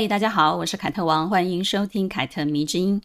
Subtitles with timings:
[0.00, 3.02] 嘿，大家好，我是凯特王，欢迎收听凯特迷之音。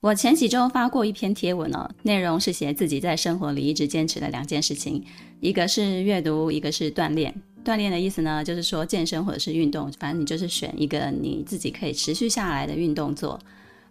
[0.00, 5.04] 我前几周发过一篇贴文哦，内容是写自己在生活里一直坚持的两件事情，
[5.40, 7.34] 一个是阅读，一个是锻炼。
[7.62, 13.38] 锻炼的意思呢，就是说健身或者是运动，反正你就是选一个你自己可以持续下来的运动做。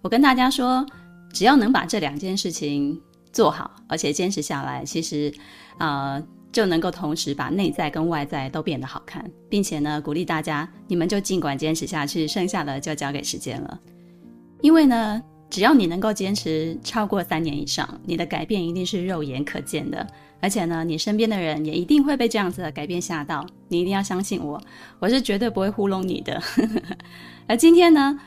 [0.01, 0.83] 我跟大家说，
[1.31, 2.99] 只要能把这两件事情
[3.33, 5.33] 做好，而且坚持下来，其实，
[5.79, 13.79] 呃，就能够同时把内在跟外在都变得好看，并且呢，鼓励大家，你们就尽管坚持下去，剩下的就交给时间了，
[14.61, 15.21] 因为呢。
[15.49, 20.07] 只要你能够坚持超过三年以上，你的改变一定是肉眼可见的，
[20.41, 23.45] 而且呢，你身边的人也一定会被这样子的改变吓到。
[23.67, 24.59] 你一定要相信我，
[24.97, 26.41] 我是绝对不会糊弄你的。
[27.45, 28.19] 而今天呢，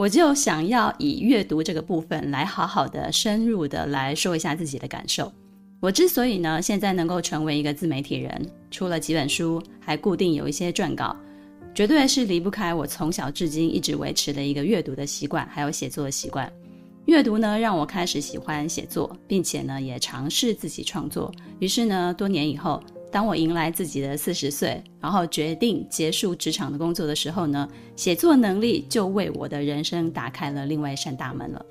[0.00, 5.30] 我就想要以阅读这个部分来好好的、深入的来说一下自己的感受。
[5.78, 11.14] 我之所以呢，现在能够成为一个自媒体人，出了几本书，还固定有一些撰稿，
[11.74, 16.50] 绝对是离不开我从小至今一直维持的一个阅读的习惯，还有写作的习惯。
[17.04, 21.30] 阅读呢，让我开始喜欢写作，并且呢，也尝试自己创作。
[21.58, 31.64] 于是呢，多年以后，当我迎来自己的四十岁，然后决定结束职场的工作的时候呢，写作能力就为我的人生打开了另外一扇大门了。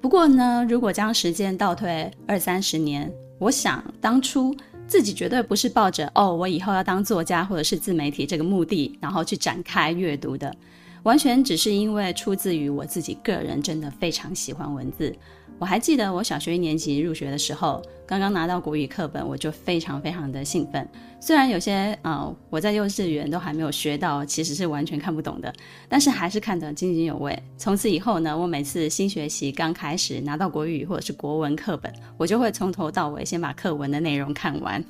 [0.00, 4.54] 不过呢，如果将时间倒退二三十年，我想当初
[4.86, 10.54] 自己绝对不是抱着“哦，我以后要当作家或者是自媒体”这个目的，然后去展开阅读的。
[11.02, 15.14] 完全只是因为出自于我自己个人，真的非常喜欢文字。
[15.60, 20.88] 我还记得我小学一年级入学的时候，刚刚拿到国语课本，我就非常非常的兴奋。
[21.20, 25.52] 虽然有些呃我在幼稚园都还没有学到，其实是完全看不懂的，
[25.86, 27.38] 但是还是看得津津有味。
[27.58, 34.82] 从此以后呢，我每次新学期刚开始拿到国语或者是国文课本，我就会从头到尾先把课文的内容看完。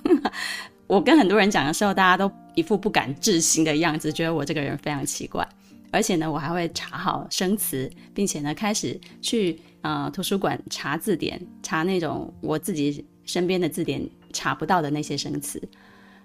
[0.86, 5.44] 我跟很多人讲的时候，大家都一副不敢置信的样子，觉得我这个人非常奇怪。
[5.92, 15.60] 而且呢，我还会查好生词，并且呢，开始去呃图书馆查字典，查那种我自己身边的字典查不到的那些生词。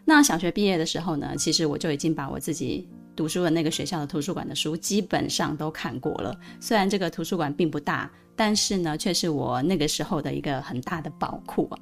[0.06, 6.40] 那小学毕业的时候呢，其实我就已经把我自己读书的那个学校的图书馆的书基本上都看过了。
[6.59, 11.80] 虽然这个图书馆并不大，但是呢，却是我那个时候的一个很大的宝库啊。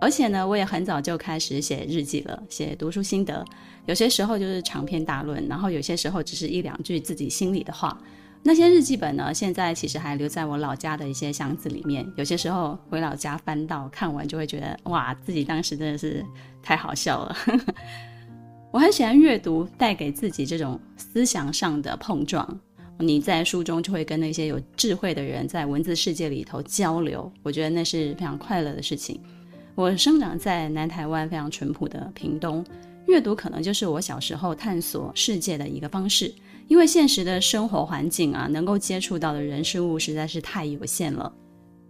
[0.00, 3.44] 而且呢，我也很早就开始写日记了，写读书心得。
[3.86, 7.98] 有些时候就是长篇大论，然后有些时候只是一两句自己心里的话。
[8.42, 12.06] 那些日记本呢，现在其实还留在我老家的一些箱子里面。
[12.16, 16.24] 有些时候回老家翻到看完，就会觉得哇，自己当时真的是
[16.62, 17.36] 太好笑了。
[18.70, 22.46] 我很喜欢阅读，带给自己这种思想上的碰撞。
[22.98, 29.20] 你在书中就会跟那些有智慧的人在文字世界里头交流，我觉得那是非常快乐的事情。
[29.76, 32.64] 我生长在南台湾非常淳朴的屏东，
[33.08, 36.34] 阅读可能就是我小时候探索世界的一个方式。
[36.66, 41.30] 因为现实的生活环境啊，能够接触到的人事物实在是太有限了。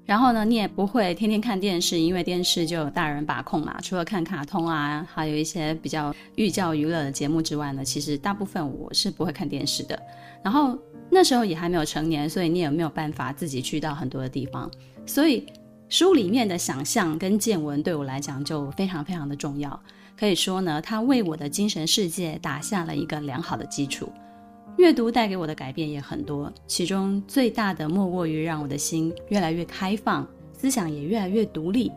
[0.05, 3.81] 然后呢，你也不会天天看电视，因为电视就有大人把控嘛。
[3.81, 9.97] 除了看卡通啊，还有一些比较寓教于乐的节目之外呢，其实大部分我是不会看电视的。
[10.43, 10.77] 然后
[11.09, 14.69] 那时候也还没有成年，所以你也没有办法自己去到很多的地方，
[15.07, 15.47] 所以。
[15.89, 19.81] 书里面的想象跟见闻对我来讲就非常非常的重要，
[20.19, 24.11] 可以说呢，它为我的精神世界打下了一个良好的基础。
[24.79, 31.93] 阅读带给我的改变也很多，其中最大的莫过于让我的心越来越开放，思想也越来越独立。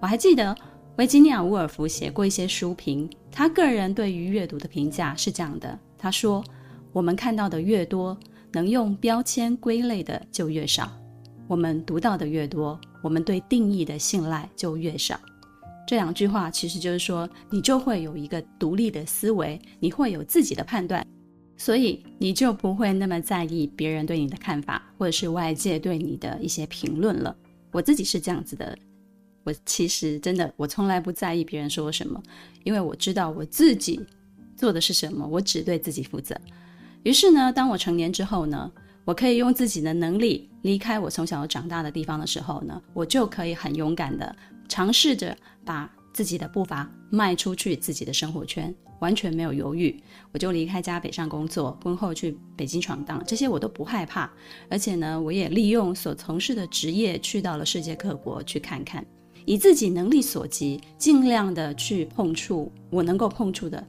[0.00, 0.54] 我还记得
[0.96, 6.44] 维吉尼亚·伍尔夫写过一些书评，他个人对于阅读的评价是这样的：他说，
[6.92, 8.18] 我们看到的越多，
[8.50, 10.90] 能用标签归类的就越少。
[11.48, 15.18] 我们读到的越多，我们对定义的信赖就越少。
[15.86, 21.04] 这两句话其实就是说，你就会有一个独立的思维，你会有自己的判断，
[21.56, 27.34] 所以你就不会那么在意别人对你的看法，或者是外界对你的一些评论了。
[27.72, 28.76] 我自己是这样子的，
[29.44, 32.22] 我其实真的，我从来不在意别人说什么，
[32.64, 33.98] 因为我知道我自己
[34.54, 36.38] 做的是什么，我只对自己负责。
[37.04, 38.70] 于是呢，当我成年之后呢，
[39.06, 44.34] 我可以用自己的能力离开我从小长大的地方的时候呢，我就可以很勇敢的
[44.68, 50.02] 尝试着把自己的步伐迈出去自己的生活圈，完全没有犹豫，
[50.32, 54.28] 我就离开家北上工作，婚后去北京闯荡，这些我都不害怕。
[54.68, 59.06] 而且呢，我也利用所从事的职业去到了世界各国去看看，
[59.44, 63.86] 以自己能力所及，尽量的去碰触我能够碰触的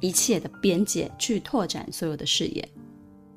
[0.00, 2.68] 一切的边界，去拓展所有的视野。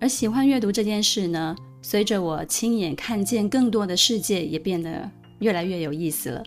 [0.02, 1.56] 而喜欢阅读这件事呢，
[1.88, 6.44] 随着我亲眼看见更多的世界，也变得越来越有意思了。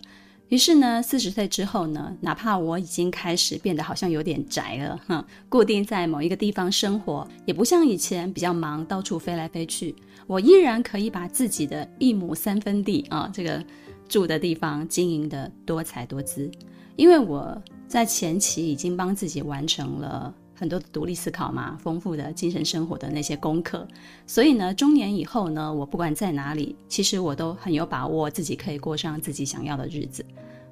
[0.49, 9.95] 于是呢，四十岁之后呢，哪怕我已经开始变得好像有点宅了，哈，固定在某一个地方生活，也不像以前比较忙，到处飞来飞去。
[10.27, 13.63] 我依然可以把自己的一亩三分地啊，这个
[14.09, 16.51] 住的地方经营得多彩多姿，
[16.97, 17.57] 因为我
[17.87, 23.87] 在前期已经帮自己完成了很多的独立思考嘛，丰富的精神生活的那些功课，
[24.27, 30.25] 所以呢，中年以后呢，我不管在哪里，其实我都很有把握自己可以过上自己想要的日子，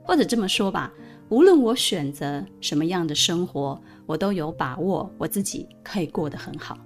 [0.03, 0.91] 或者这么说吧，
[1.29, 6.77] 无论我选择什么样的生活，我都有把握我自己可以过得很好。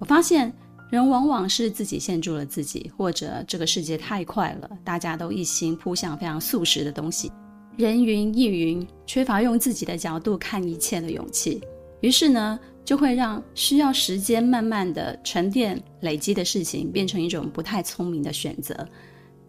[0.00, 0.52] 我发现
[0.90, 7.30] 人往往是自己限住了自己，或者这个世界太快了，大家都一心扑向非常速食的东西，
[7.76, 11.62] 人云亦云，缺乏用自己的角度看一切的勇气。
[12.04, 18.86] 于是呢，就会让需要时间慢慢的沉淀累积的事情，变成一种不太聪明的选择。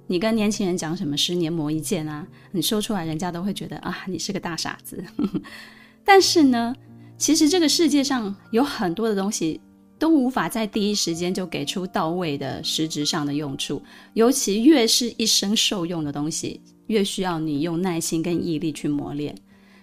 [0.08, 5.04] 你跟年轻人讲什么十年磨一剑啊，你说出来，人家都会觉得啊，你是个大傻子。
[6.06, 6.74] 但是呢，
[7.18, 9.60] 其实这个世界上有很多的东西
[10.00, 13.82] 都无法在第一时间就给出到位的实质上的用处，
[14.14, 19.36] 尤其越是一生受用的东西，越需要你用耐心跟毅力去磨练。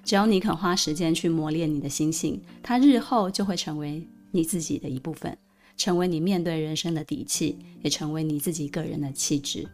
[0.05, 5.37] 只要你肯花时间去磨练你的心性，它日后就会成为你自己的一部分，
[5.77, 9.67] 成为你面对人生的底气，也成为你自己个人的气质。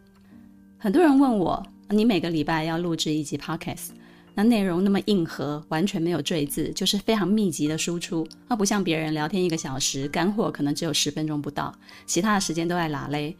[0.76, 3.88] 很多人问我，你每个礼拜要录制一集 Podcast，
[4.34, 11.74] 那内容那么硬核，完全没有赘字，就是非常密集的输出，而不像别人聊天一个小时，干货可能只有十分钟不到，
[12.06, 13.34] 其他的时间都在拉嘞。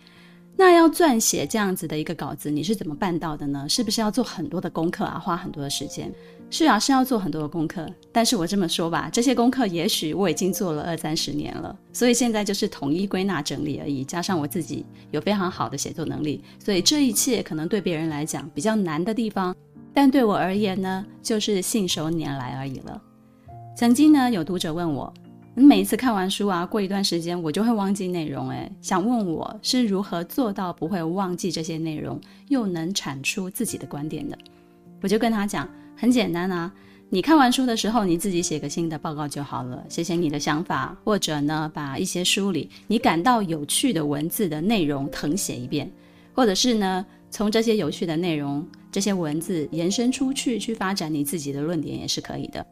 [0.57, 3.69] 那要撰写这样子的一个稿子，你是怎么办到的呢？
[3.69, 6.13] 是不是要做很多的功课啊，花很多的时间？
[6.51, 7.87] 是啊，是要做很多的功课。
[8.11, 14.03] 但是我这么说吧，这些功课也许我已经做了二三十年了，所以现在就是统一归纳整理而已。
[14.03, 19.55] 加上我自己有非常好的写作能力，所以这一切可能对别人来讲比较难的地方，
[19.93, 23.01] 但对我而言呢，就是信手拈来而已了。
[23.77, 25.13] 曾经呢，有读者问我。
[25.55, 28.49] 你每一次看完书啊，过一段时间我就会忘记内容。
[28.51, 34.39] 诶，想问我是如何做到不会忘记这些内容，又能产出自己的观点的？
[35.03, 35.69] 我就跟他讲，
[36.01, 36.73] 很简单啊，
[37.11, 45.91] 你看完书的时候，你自己写个新的报告就好了，写写你的想法，或者呢，把一些书里你感到有趣的文字的内容誊写一遍，
[46.33, 52.65] 或者是呢，从这些有趣的内容、这些文字延伸出去，去发展你自己的论点也是可以的。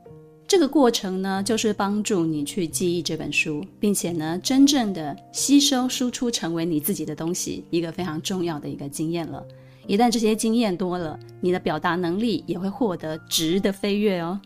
[0.46, 9.44] 这个过程呢，就是帮助你去记忆这本书，并且呢，真正的吸收、输出，成为你自己的东西，一个非常重要的一个经验了。
[9.86, 14.40] 一旦这些经验多了，你的表达能力也会获得质的飞跃哦。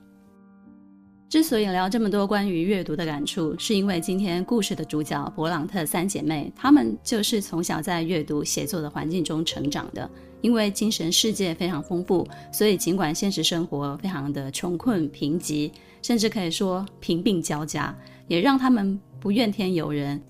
[1.28, 10.10] 之所以聊这么多关于阅读的感触，是因为今天故事的主角勃朗特三姐妹，她们就是从小在阅读写作的环境中成长的。
[10.42, 15.70] 因为精神世界非常丰富，所以尽管现实生活非常的穷困贫瘠，
[16.02, 17.94] 甚至可以说贫病交加，
[18.26, 20.20] 也让他们不怨天尤人，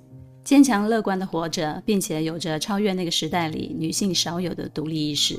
[0.42, 5.38] 坚强乐观的活着，并且有着超越那个时代里女性少有的独立意识。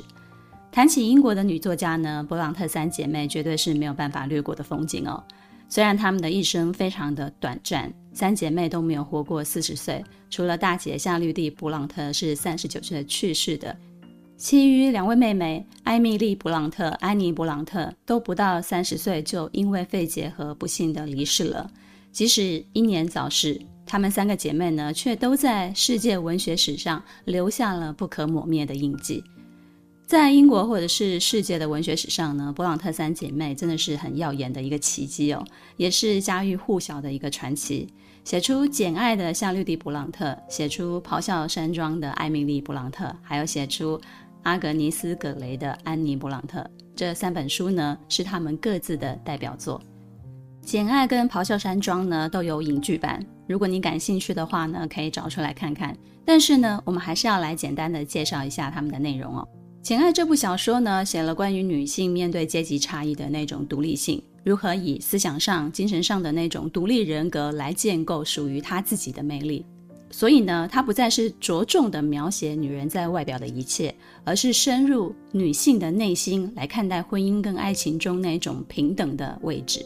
[0.70, 5.22] 谈起英国的女作家呢，勃朗特三姐妹绝对是没有办法略过的风景哦。
[5.68, 13.76] 虽然她们的一生非常的短暂，三姐妹都没有活过四十岁，除了大姐夏绿蒂·勃朗特是三十九岁去世的。
[14.36, 21.70] 其余两位妹妹艾米丽·勃朗特、安妮·勃朗特都不到三十岁就因为肺结核不幸的离世了。
[22.10, 29.22] 即使英年早逝，她们三个姐妹呢，却都在世界文学史上留下了不可磨灭的印记。
[30.06, 35.42] 在英国或者是世界的文学史上呢，勃朗特三姐妹真的是很耀眼的一个奇迹哦，
[35.76, 37.88] 也是家喻户晓的一个传奇。
[38.24, 44.00] 写出《简爱》的夏绿蒂·勃朗特，写出《咆哮山庄》的艾米丽·勃朗特，还有写出
[44.42, 49.80] 阿格尼斯·葛雷的安妮·勃朗特，这三本书呢，是他们各自的代表作。
[50.64, 55.94] 《简爱》跟《咆哮山庄》呢都有影剧版，如果你感兴趣的话呢，可以找出来看看。
[56.24, 59.46] 但是呢，我们还是要来简单的介绍一下他们的内容哦。
[59.84, 69.66] 《简爱》这部小说呢，写了关于女性面对阶级差异的那种独立性，如何以思想上、精神上的那种独立人格来建构属于她自己的魅力。
[70.12, 73.92] 所以呢，它不再是着重的描写女人在外表的一切，
[74.22, 79.84] 而是深入女性的内心来看待婚姻跟爱情中那种平等的位置。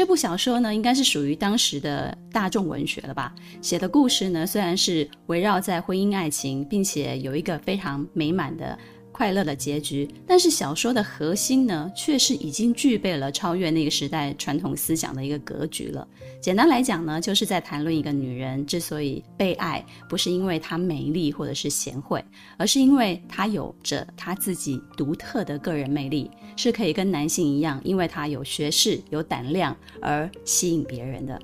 [0.00, 3.34] 这部小说呢，应该是属于当时的大众文学了吧？
[3.60, 8.78] 写的故事呢，虽然是围绕在婚姻爱情，并且有一个非常美满的。
[9.12, 16.08] 快乐的结局，但是小说的核心呢，却是已经具备了超越那个时代传统思想的一个格局了。
[16.40, 22.24] 简单来讲呢，就是在谈论一个女人之所以被爱，不是因为她美丽或者是贤惠，
[22.56, 31.40] 而是因为她有着她自己独特的个人魅力，是可以跟男性一样，因为他有学识、有胆量而吸引别人的。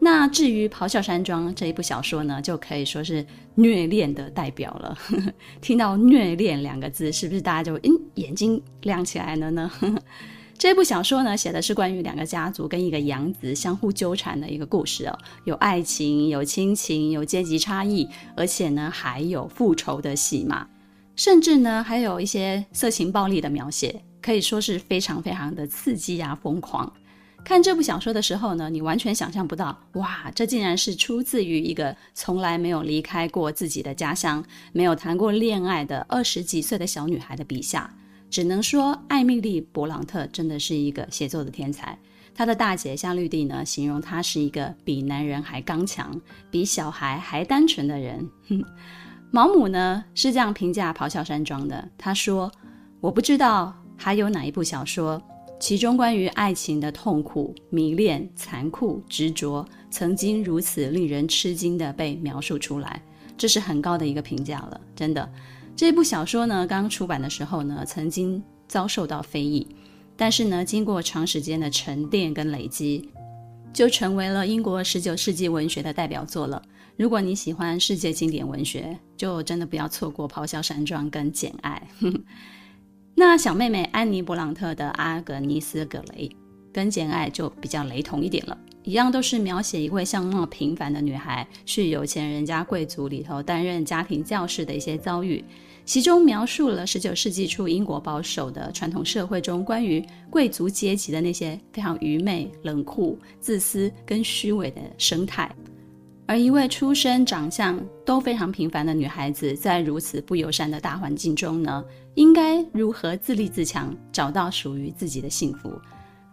[0.00, 3.26] 那至于《咆哮山庄》这一部小说呢，就可以说是
[3.56, 4.96] 虐恋的代表了。
[5.60, 9.70] 听到“虐恋”两个字，是不是大家就嗯 眼睛亮起来了呢？
[10.56, 20.68] 这部小说呢，写的是关于两个家族跟一个养子相互纠缠的一个故事哦，有爱情，有亲情，有阶级差异，而且呢还有复仇的戏码，
[21.14, 26.92] 甚至呢还有一些色情暴力的描写，可以说是非常非常的刺激啊，疯狂。
[27.44, 37.90] 看这部小说的时候呢，你完全想象不到，哇，这竟然是出自于一个从来没有离开过自己的家乡、没有谈过恋爱的二十几岁的小女孩的笔下。
[38.28, 41.98] 只能说，艾米莉·勃朗特真的是一个写作的天才。
[42.34, 46.20] 她的大姐夏绿蒂呢，形容她是一个比男人还刚强、
[46.50, 48.28] 比小孩还单纯的人。
[48.48, 48.62] 哼，
[49.32, 52.52] 毛姆呢是这样评价《咆哮山庄》的，他说
[53.00, 55.22] ：“我不知道还有哪一部小说。”
[55.60, 63.02] 其中关于爱情的痛苦、迷恋、残酷、执着，曾经如此令人吃惊地被描述出来，
[63.36, 64.80] 这是很高的一个评价了。
[64.94, 65.28] 真的，
[65.74, 69.66] 这部小说呢，刚出版的时候呢，曾经遭受到非议，
[70.16, 73.10] 但是呢，经过长时间的沉淀跟累积，
[73.72, 76.62] 就成为了英国十九世纪文学的代表作了。
[76.96, 81.82] 如果你喜欢世界经典文学，就真的不要错过《咆哮山庄》跟《简爱》。
[83.20, 86.28] 那小妹妹安妮·勃朗特的《阿格尼斯·葛雷》
[86.72, 95.44] 跟《简爱》就比较雷同一点了，一样都是描写一位相貌平凡的女孩去有钱人家贵族里头担任家庭教师的一些遭遇，
[95.84, 105.50] 其中描述了十九世纪初英国保守的传统社会中关于贵族阶级的那些非常愚昧、冷酷、自私跟虚伪的生态。
[106.28, 111.82] 而一位出身、长相都非常平凡的女孩子，在如此不友善的大环境中呢，
[112.16, 115.72] 应该如何自立自强，找到属于自己的幸福？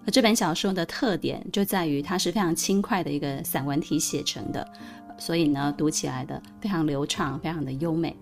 [0.06, 4.68] 而这本小说的特点就在于它是非常轻快的一个散文体写成的，
[5.18, 8.14] 所以呢，读起来的非常流畅，非常的优美。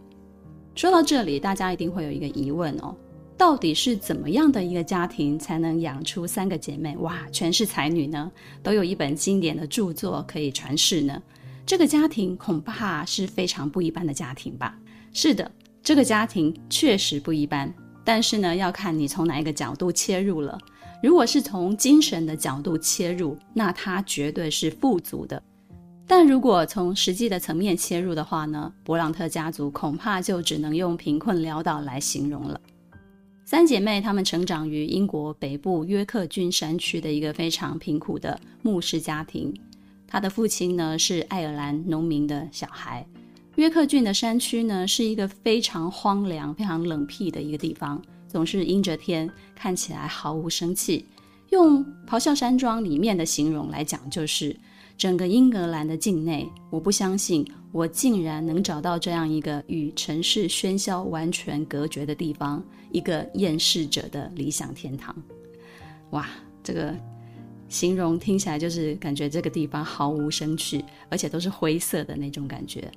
[0.76, 2.96] 说到这里，大家一定会有一个疑问哦，
[3.36, 6.96] 到底是怎么样的一个家庭才能养出三个姐妹？
[6.98, 11.20] 哇，全是才女呢，都有一本经典的著作可以传世呢？
[11.66, 14.78] 这个家庭恐怕是非常不一般的家庭吧？
[15.14, 15.50] 是的，
[15.82, 17.74] 这个家庭确实不一般。
[18.04, 20.58] 但是呢，要看你从哪一个角度切入了。
[21.02, 25.42] 如果是从精神的角度切入，那它绝对是富足的。
[26.06, 32.60] 但如果从实际的层面切入的话呢，勃朗特家族恐怕就只能用贫困潦倒来形容了。
[33.46, 39.54] 三姐妹她们成长于英国北部约克郡山区的一个非常贫苦的牧师家庭。
[40.14, 43.04] 他的父亲呢是爱尔兰农民的小孩。
[43.56, 51.08] 约克郡的山区呢是一个非常荒凉、非常冷僻的一个地方，总是阴着天，看起来毫无生气。
[51.50, 54.56] 用《咆哮山庄》里面的形容来讲，就是
[54.96, 65.16] 整个英格兰的境内，我不相信我竟然能找到这样一个与城市喧嚣完全隔绝的地方，一个厌世者的理想天堂。
[66.12, 66.30] 哇，
[66.64, 66.96] 这个。
[67.74, 72.90] 形容听起来就是感觉这个地方毫无生趣，而且都是灰色的那种感觉。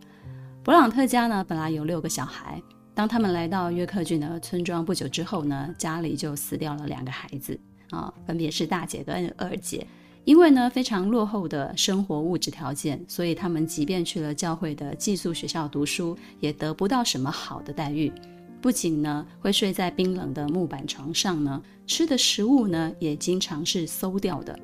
[0.63, 2.63] 勃朗特家呢，本来有六个小孩，
[2.95, 9.87] 当他们来到约克郡的村庄不久之后呢，家里就死掉了两个孩子啊，分别是大姐跟二姐。
[10.27, 18.13] 因为呢非常落后的生活物质条件，所以他们即便去了教会的寄宿学校读书，也得不到什么好的待遇。
[18.61, 24.59] 不仅呢会睡在冰冷的木板床上呢，吃的食物呢也经常是馊掉的。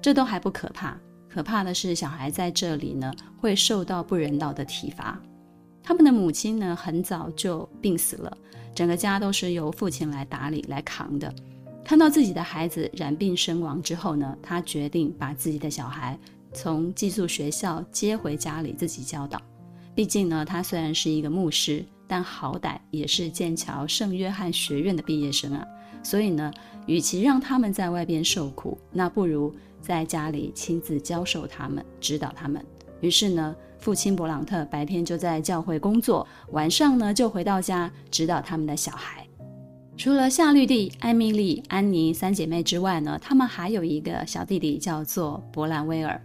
[0.00, 0.96] 这都还不可怕，
[1.28, 5.20] 可怕的是小孩在这里呢会受到不人道的体罚。
[5.82, 8.38] 他们的母亲呢很早就病死了，
[8.74, 11.34] 整个家都是由父亲来打理来扛的。
[11.84, 16.18] 看到自己的孩子染病身亡之后呢，他决定把自己的小孩
[16.54, 19.38] 从寄宿学校接回家里自己教导。
[19.94, 21.84] 毕竟呢，他虽然是一个牧师。
[22.06, 25.66] 但好歹也是剑桥圣约翰学院的毕业生啊，
[26.02, 26.52] 所以呢，
[26.86, 32.64] 与其让他们在外边受苦，那不如在家里亲自教授他们、指导他们。
[33.00, 39.26] 于是呢，父亲勃朗特白天就在教会工作，晚上呢就回到家指导他们的小孩。
[39.96, 46.20] 除了夏绿蒂、艾米莉、安妮三姐妹之外呢，他们还有一个小弟弟叫做勃兰威尔。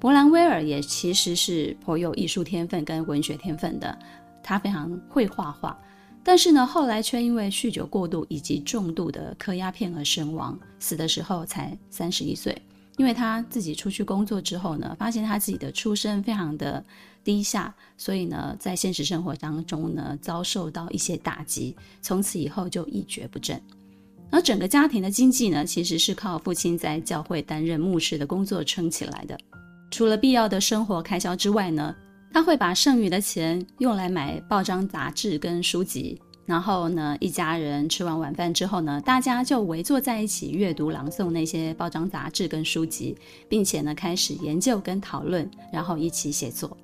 [0.00, 3.98] 勃兰威尔也其实是颇有艺术天分跟文学天分的，
[4.42, 5.78] 他非常会画画。
[6.22, 12.60] 但是呢，后来却因为酗酒过度以及重度的嗑鸦片而身亡，死的时候才三十一岁。
[12.98, 16.84] 因为他自己出去工作之后呢，发现他自己的出身非常的
[17.24, 23.58] 低下，所以呢，在现实生活当中呢，遭受到一些打击，从此以后就一蹶不振。
[24.30, 29.38] 而整个家庭的经济呢，其实是靠父亲在教会担任牧师的工作撑起来的。
[29.90, 31.96] 除了必要的生活开销之外呢，
[32.32, 43.16] 他会把剩余的钱用来买报章杂志跟书籍，然后呢，一家人吃完晚饭之后呢，大家就围坐在一起阅读朗诵那些报章杂志跟书籍，
[43.48, 46.76] 并且呢，开始研究跟讨论，然后一起写作。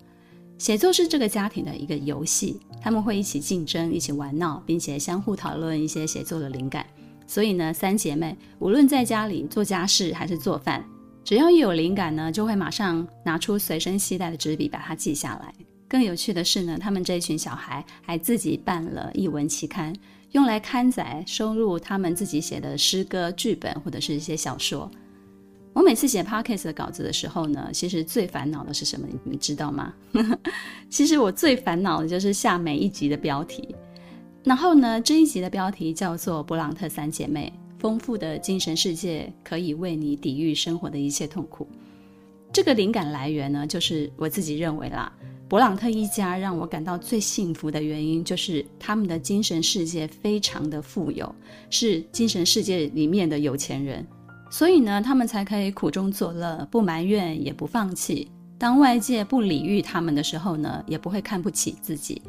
[0.58, 6.84] 写作是这个家庭的一个游戏，他们会一起竞争，一起玩闹，并且相互讨论一些写作的灵感。
[7.26, 10.84] 所以呢，三姐妹无论在家里做家事还是做饭。
[11.26, 15.52] 只要一有灵感呢，就会马上拿出随身携带的纸笔把它记下来。
[15.88, 19.92] 更有趣的是呢，他们这一群小孩还自己办了译文期刊，
[20.30, 24.88] 用来刊载收录他们自己写的诗歌、剧本或者是一些小说。
[25.72, 29.04] 我每次写 podcast 的稿子的时候呢，其实最烦恼的是什么？
[29.10, 29.92] 你们知道吗？
[30.88, 33.74] 其实我最烦恼的就是下每一集的标题。
[34.44, 37.52] 然后呢，这一集的标题叫做《伯朗特三姐妹》。
[37.78, 41.66] 丰富的精神世界可以为你抵御生活的一切痛苦。
[42.52, 45.12] 这个灵感来源呢，就是我自己认为啦，
[45.48, 51.34] 勃朗特一家让我感到最幸福的原因，就是他们的精神世界非常的富有，
[51.68, 54.06] 是精神世界里面的有钱人，
[54.50, 58.30] 所以呢，他们才可以苦中作乐，不埋怨，也不放弃。
[58.58, 62.22] 当外界不礼遇他们的时候呢，也不会看不起自己。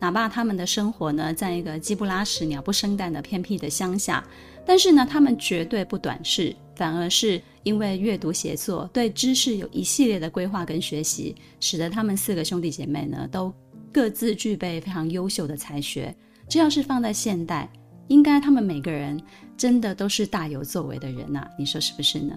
[0.00, 4.24] 哪怕他们的生活呢，在一个鸡不拉屎、鸟不生蛋的偏僻的乡下，
[4.66, 13.52] 但是呢，他们绝对不短视，反而是因为阅读写作，对知识有一系列的规划跟学习，使得他们四个兄弟姐妹呢，都
[13.92, 16.14] 各自具备非常优秀的才学。
[16.48, 17.70] 这要是放在现代，
[18.08, 19.20] 应该他们每个人
[19.56, 22.34] 真的都是大有作为的人呐、你说是不是呢？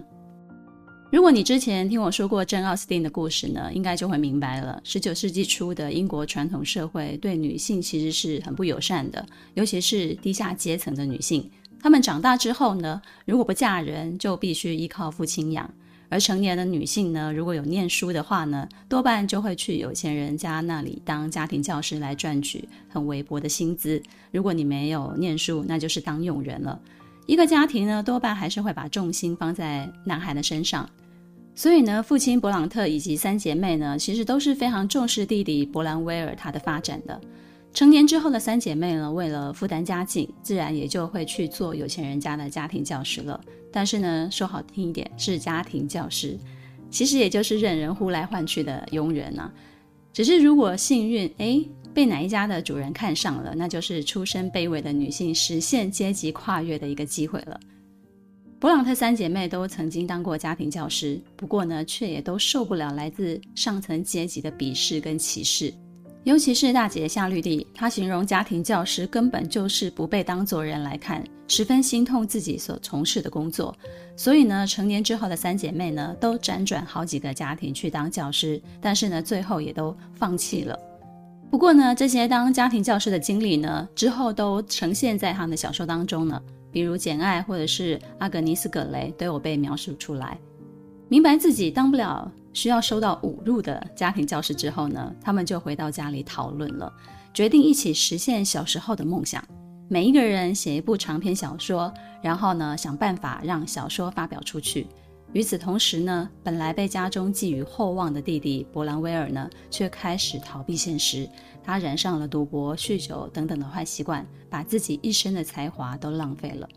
[1.13, 4.81] 如果你之前听我说过珍·奥斯汀的故事呢，应该就会明白了。
[4.83, 9.23] 十九世纪初的英国传统社会对女性其实是很不友善的，
[9.53, 11.47] 尤其是低下阶层的女性。
[11.79, 15.71] 她们长大之后呢，如果不嫁人，就必须依靠父亲养。
[16.09, 24.01] 而成年的女性呢，如果有念书的话呢，多半就会去有钱人家那里当家庭教师来赚取很微薄的薪资。
[24.31, 26.81] 如果你没有念书，那就是当佣人了。
[27.27, 30.89] 一个家庭呢，多半还是会把重心放在男孩的身上。
[31.55, 37.19] 所以呢，父亲勃朗特以及三姐妹呢，其实都是非常重视弟弟勃兰威尔他的发展的。
[37.73, 43.39] 成年之后的三姐妹呢，为了负担家境，自然也就会去做有钱人家的家庭教师了。
[43.71, 46.37] 但是呢，说好听一点是家庭教师，
[46.89, 49.51] 其实也就是任人呼来唤去的佣人啊。
[50.11, 57.59] 只是如果幸运，诶，被哪一家的主人看上了，那就是出身卑微的女性实现阶级跨越的一个机会了。
[58.63, 65.73] 伯朗特三姐妹都曾经当过家庭教师，不过呢，却也都受不了来自上层阶级的鄙视跟歧视。
[66.23, 73.75] 尤其是大姐夏绿蒂，她形容家庭教师根本就是不被当作人来看，十分心痛自己所从事的工作。
[74.15, 80.79] 所以呢，成年之后的三姐妹呢，都辗转好几个家庭去当教师，但是呢，最后也都放弃了。
[81.51, 86.41] 不过呢，这些当家庭教师的经历呢，之后都呈现在他们的小说当中呢。
[86.73, 90.37] 比如《简爱》或者是阿格尼斯·葛雷都有被描述出来。
[91.07, 96.91] 明白自己当不了需要受到侮辱的家庭教师之后呢，他们就回到家里讨论了，
[97.33, 99.43] 决定一起实现小时候的梦想。
[99.87, 104.87] 每一个人写一部长篇小说，然后呢，想办法让小说发表出去。
[105.33, 111.27] 与此同时呢，本来被家中寄予厚望的弟弟伯兰威尔呢，却开始逃避现实。
[111.63, 116.69] 他染上了赌博、酗酒等等的坏习惯，把自己一生的才华都浪费了。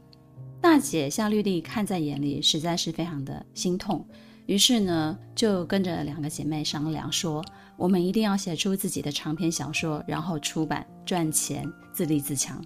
[0.60, 4.04] 大姐夏绿蒂看在眼里，实在是非常的心痛。
[4.46, 7.44] 于是呢，就跟着两个姐妹商量说
[7.76, 12.64] ：“我们一定要写出自己的长篇小说，然后出版赚钱，自立自强。”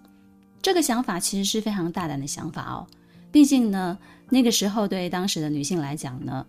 [0.62, 2.86] 这个想法其实是非常大胆的想法哦。
[3.32, 3.96] 毕竟呢，
[4.30, 6.46] 那个时候对当时的女性来讲呢，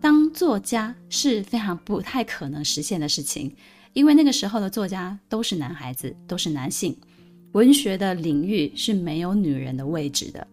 [0.00, 3.54] 当作家是非常不太可能实现的事情，
[3.94, 6.94] 因为那个时候的作家都是男孩子，都是男性，
[7.52, 10.46] 文学的领域是没有女人的位置的。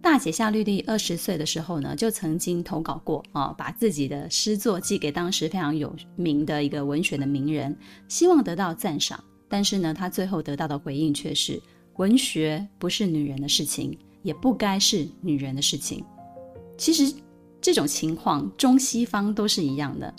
[0.00, 7.76] 大姐夏绿蒂二十岁的时候呢，就曾经投稿过啊、把自己的诗作寄给当时非常有名的一个文学的名人，
[8.08, 9.22] 希望得到赞赏。
[9.48, 11.62] 但是呢，她最后得到的回应却是：
[11.98, 16.04] 文学不是女人的事情，也不该是女人的事情。
[16.78, 17.14] 其实
[17.60, 20.12] 这种情况，中西方都是一样的。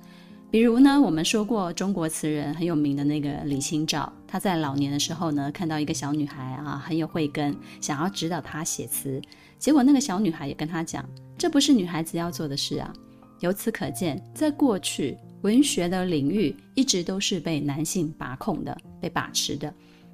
[0.51, 9.19] 比如呢，我们说过中国词人很有名的那个李清照，他在老年的时候呢，看到一个小女孩啊，很有慧根，想要指导她写词。
[9.57, 11.03] 结果那个小女孩也跟他讲，
[11.37, 12.93] 这不是女孩子要做的事啊。
[13.39, 19.73] 由此可见，在过去文学的领域一直都是被男性把控的、被把持的。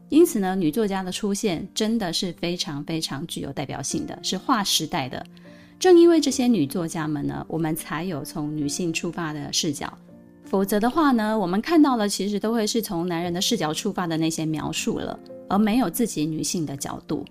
[0.09, 5.25] 因此呢，女作家的出现真的是非常非常具有代表性的，是划时代的。
[5.79, 9.91] 正因为这些女作家们呢，我们才有从女性出发的视角。
[10.43, 15.17] 否则的话呢，我们看到的其实都会是从男人的视角出发的那些描述了，
[15.47, 17.23] 而没有自己女性的角度。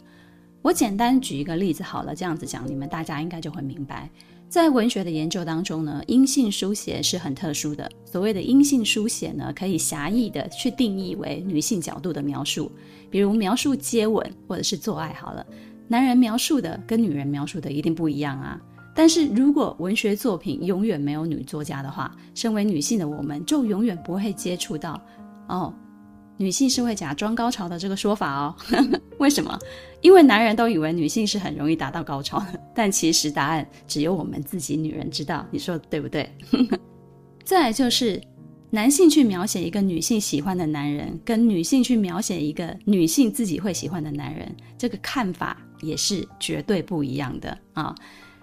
[0.62, 4.08] 我简单举一个例子好了，这样子讲，你们大家应该就会明白。
[4.48, 7.88] 在文学的研究当中呢，阴性书写是很特殊的。
[8.06, 12.72] 所谓的阴性书写呢，可以狭义的去定义为女性角度的描述，
[13.10, 15.46] 比如描述接吻或者是做爱好了，
[15.86, 18.58] 男人描述的跟女人描述的一定不一样啊。
[18.94, 24.98] 但是如果文学作品永远没有女作家的话，身为女性的我们就永远不会接触到
[25.48, 25.72] 哦，
[26.38, 28.56] 女性是会假装高潮的这个说法哦。
[29.18, 29.58] 为什么？
[30.00, 35.44] 因为男人都以为女性是很容易达到高潮的，但其实答案只有我们自己女人知道。
[35.50, 36.30] 你说对不对？
[37.44, 38.20] 再来就是
[38.70, 47.94] 男性去描写一个女性喜欢的男人，跟女性去描写一个女性自己会喜欢的男人，这个看法也是绝对不一样的啊。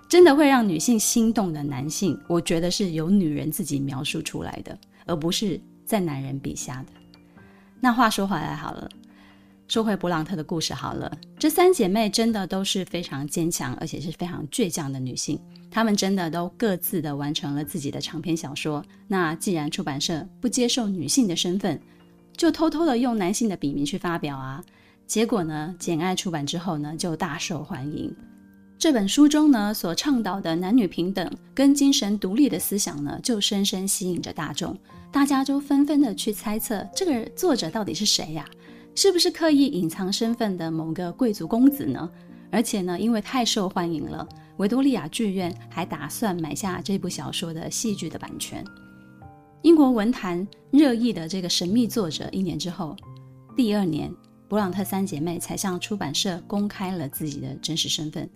[0.09, 6.89] 真的会让女性心动的男性，我觉得是由女人自己描述出来的，而不是在男人笔下的。
[7.85, 8.89] 那话说回来好了，
[9.67, 11.15] 说回勃朗特的故事好了。
[11.37, 15.39] 这三姐妹真的都是非常坚强，而且是非常倔强的女性。
[15.69, 18.83] 她们真的都各自的完成了自己的长篇小说。
[19.07, 21.79] 那既然出版社不接受女性的身份，
[22.35, 24.63] 就偷偷的用男性的笔名去发表啊。
[25.05, 28.11] 结果呢，《简爱》出版之后呢，就大受欢迎。
[28.79, 34.75] 这本书中呢，所倡导的男女平等跟精神独立的思想呢，就深深吸引着大众。
[35.15, 38.45] 大家就纷纷的去猜测，这个作者到底是谁呀？
[38.95, 42.11] 是不是刻意隐藏身份的某个贵族公子呢？
[42.51, 48.61] 而且呢，因为太受欢迎了，维多利亚剧院还打算买下这部小说的戏剧的版权。
[49.61, 52.93] 英国文坛热议的这个神秘作者，一年之后，
[53.55, 54.13] 第二年，
[54.49, 58.29] 勃朗特三姐妹才向出版社公开了自己的真实身份。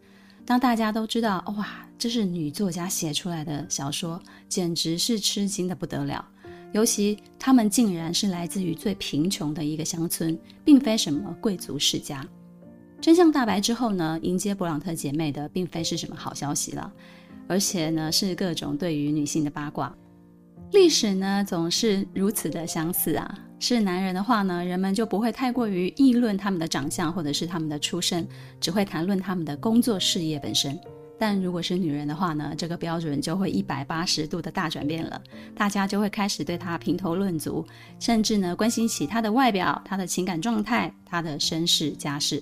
[0.45, 6.25] 当大家都知道，哇，这是女作家写出来的小说，简直是吃惊的不得了。
[6.71, 12.25] 尤其他们竟然是来自于最贫穷的一个乡村，并非什么贵族世家。
[13.01, 16.91] 真相大白之后呢，迎接勃朗特姐妹的并非是什么好消息了，
[17.47, 19.95] 而且呢，是各种对于女性的八卦。
[20.73, 23.39] 历史呢，总是如此的相似啊。
[23.61, 28.27] 是男人的话呢，人们就不会太过于议论他们的长相或者是他们的出身，
[28.59, 30.79] 只会谈论他们的工作事业本身。
[31.19, 35.21] 但如果是女人的话呢，这个标准就会一百八十度的大转变了，
[35.53, 37.65] 大家就会开始对她评头论足，
[37.99, 42.41] 甚至呢关心起她的外表、她的情感状态、她的身世家世。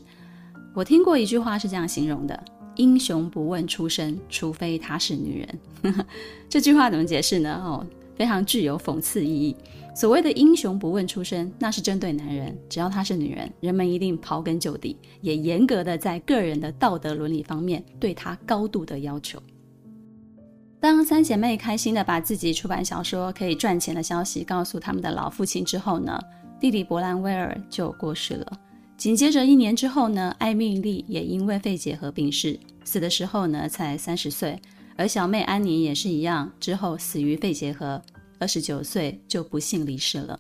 [0.75, 2.43] 我听过一句话是这样形容的：
[2.75, 6.05] 英雄不问出身，除非她是女人。
[6.47, 7.59] 这句话怎么解释呢？
[7.65, 7.85] 哦，
[8.17, 9.55] 非常具有讽刺意义。
[9.95, 12.55] 所谓的英雄不问出身，那是针对男人。
[12.69, 19.41] 只要她是女人，人们一定刨根究底，也严格的在个人的道德伦理方面对她高度的要求。
[20.79, 26.19] 当三姐妹开心的把自己出版小说可以赚钱的消息告诉他们的老父亲之后呢，
[26.59, 28.59] 弟弟伯兰威尔就过世了。
[28.95, 34.59] 紧接着一年之后呢，艾蜜莉也因为肺结核病逝，死的时候呢才三十岁，
[34.97, 38.01] 而小妹安妮也是一样，之后死于肺结核。
[38.39, 40.39] 二十九岁就不幸离世了，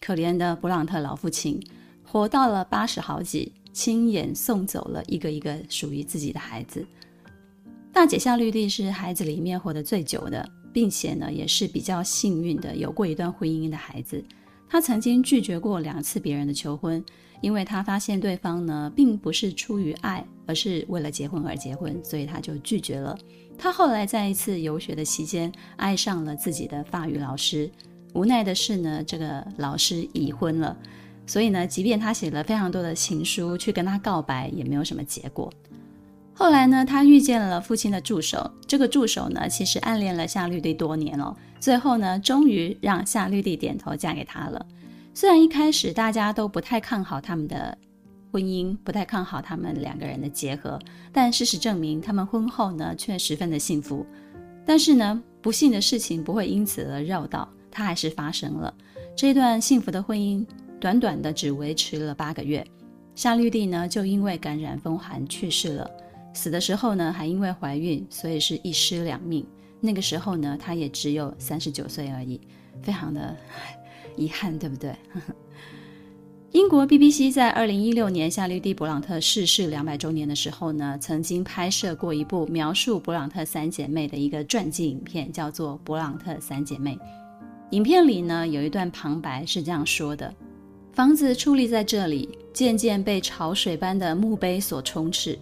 [0.00, 1.60] 可怜的勃朗特老父亲，
[2.04, 6.86] 活到了八十好几，亲眼送走了一个一个属于自己的孩子。
[7.92, 14.22] 大姐夏绿蒂是孩子里面活得最久的，并且呢，也是比较幸运的，有过一段婚姻的孩子。
[14.74, 17.00] 她曾经拒绝过两次别人的求婚，
[17.40, 23.16] 因为她发现对方呢，并不是出于爱，而是为了结婚而结婚，所以她就拒绝了。
[23.56, 27.70] 他后来在一次游学的期间，爱上了自己的法语老师。
[28.14, 30.76] 无奈的是呢，这个老师已婚了，
[31.24, 35.52] 所以呢，即便他写了非常多的情书去跟他告白，也没有什么结果。
[36.36, 41.34] 后来呢，他遇见了父亲的助手，这个助手呢，其实暗恋了夏绿蒂多年了。
[41.60, 44.66] 最后呢，终于让夏绿蒂点头嫁给他了。
[45.14, 47.78] 虽然一开始大家都不太看好他们的
[48.32, 50.76] 婚姻，不太看好他们两个人的结合。
[51.12, 54.04] 但事实证明，他们婚后呢却十分的幸福。
[54.66, 58.74] 但是呢，不幸的事情不会因此而绕道，它还是发生了。
[59.14, 60.44] 这段幸福的婚姻，
[60.80, 62.66] 短短的只维持了八个月，
[63.14, 65.88] 夏绿蒂呢就因为感染风寒去世了。
[66.34, 69.46] 死的时候呢，还因为怀孕，所以是一尸两命。
[69.80, 72.40] 那个时候呢，她也只有三十九岁而已，
[72.82, 73.34] 非常的
[74.16, 74.94] 遗憾，对不对？
[76.52, 86.96] 英国 BBC 在二零一六年夏绿蒂·勃朗特逝世两百周年的时候呢，曾经拍摄过一部描述勃朗特三姐妹的一个传记影片，叫做《勃朗特三姐妹》。
[87.70, 90.32] 影片里呢，有一段旁白是这样说的
[90.94, 95.36] ：“房子矗立在这里，渐渐被潮水般的墓碑所充斥。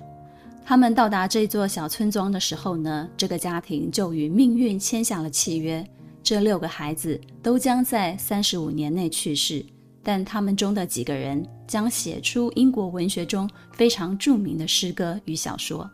[0.65, 5.87] 他们到达这座小村庄的时候呢，这个家庭就与命运签下了契约。
[6.23, 9.65] 这六个孩子都将在三十五年内去世。”
[10.05, 15.89] 但他们中的几个人将写出英国文学中非常著名的诗歌与小说。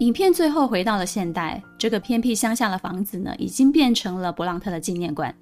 [0.00, 5.32] 影片最后回到了现代，这个偏僻乡下的房子呢，已经变成了勃朗特的纪念馆。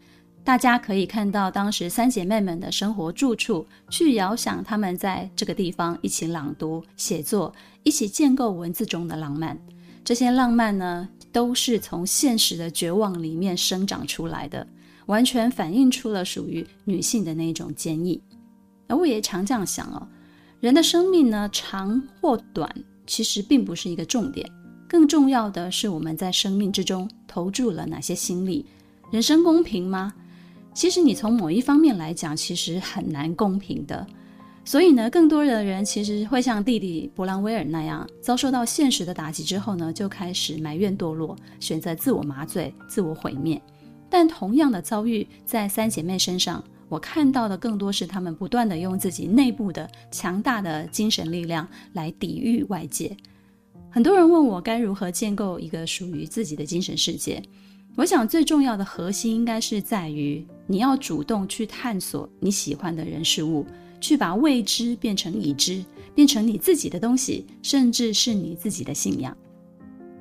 [0.45, 9.57] 大家可以看到当时三姐妹们的生活住处，去遥想她们在这个地方一起朗读、写作，一起建构文字中的浪漫。
[10.05, 14.67] 这些浪漫呢，都是从现实的绝望里面生长出来的。
[15.07, 18.23] 完全反映出了属于女性的那一种坚毅，
[18.87, 20.07] 而我也常这样想哦，
[20.61, 22.73] 人的生命呢，长或短，
[23.05, 24.49] 其实并不是一个重点，
[24.89, 28.65] 更重要的是我们在生命之中投注了哪些心力。
[29.11, 30.15] 人生公平吗？
[30.75, 34.07] 其实你从某一方面来讲，其实很难公平的。
[34.65, 43.61] 所以呢，更多的人其实会像弟弟勃兰威尔那样，遭受到现实的打击之后呢，就开始埋怨堕落，选择自我麻醉、自我毁灭。
[44.09, 53.17] 但同样的遭遇在三姐妹身上，我看到的更多是她们不断地用自己内部的强大的精神力量来抵御外界。
[53.91, 57.43] 很多人问我该如何建构一个属于自己的精神世界，
[57.97, 63.67] 我想最重要的核心应该是在于你要主动去探索你喜欢的人事物，
[64.01, 69.37] 去把未知变成已知，变成你自己的东西，甚至是你自己的信仰。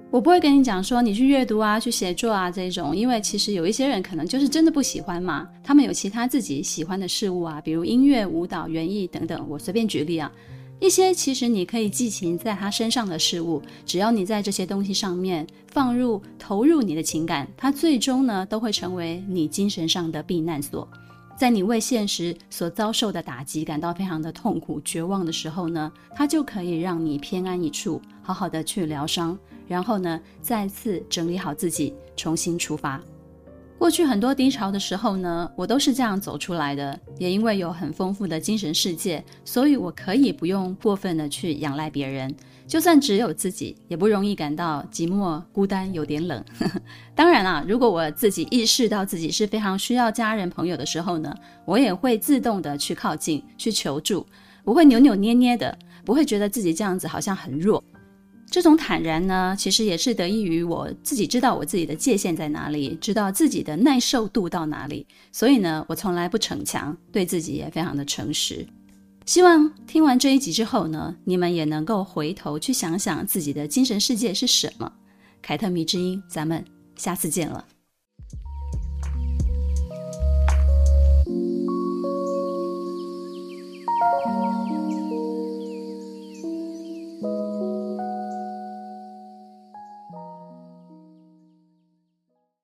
[0.09, 9.47] 我不会跟你讲说你去阅读啊，去写作啊这种，因为其实有一些人可能就是真的不喜欢嘛，他们有其他自己喜欢的事物啊，比如音乐、舞蹈、园艺等等。
[9.47, 10.29] 我随便举例啊，
[10.81, 20.87] 一些其实你可以寄情在他身上的事物，只要你在这些东西上面放入、投入你的情感，它最终呢都会成为你精神上的避难所。
[21.37, 29.37] 在你为现实所遭受的打击感到非常的痛苦、绝望的时候呢，它就可以让你偏安一处，好好的去疗伤。
[29.67, 32.99] 然后呢，再次整理好自己，重新出发。
[33.81, 36.99] 过去很多低潮的时候呢，我都是这样走出来的。
[37.17, 42.31] 也因为有很丰富的精神世界，所以我可以不用过分的去仰赖别人。
[42.67, 46.45] 就算只有自己，也不容易感到寂寞、孤单、有点冷。
[47.15, 54.23] 当然啦，如果我自己意识到自己是非常需要家人朋友的时候呢，我也会自动的去靠近、去求助，
[54.63, 57.83] 不会扭扭捏捏的，不会觉得自己这样子好像很弱。
[58.51, 65.07] 这种坦然呢，其实也是得益于我自己知道我自己的界限在哪里，知道自己的耐受度到哪里。
[65.31, 68.67] 所以呢，我从来不逞强，对自己也非常的诚实。
[69.25, 74.91] 希望听完这一集之后呢，你们也能够回头去想想自己的精神世界是什么。
[75.41, 76.65] 凯特迷之音，咱们
[76.97, 77.65] 下次见了。